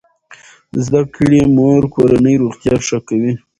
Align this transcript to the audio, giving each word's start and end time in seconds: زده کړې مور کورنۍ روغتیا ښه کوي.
زده 0.85 1.01
کړې 1.15 1.41
مور 1.55 1.81
کورنۍ 1.95 2.35
روغتیا 2.43 2.75
ښه 2.87 2.99
کوي. 3.07 3.33